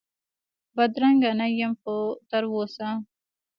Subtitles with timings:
[0.75, 1.95] بدرنګه نه یم خو
[2.29, 2.89] تراوسه،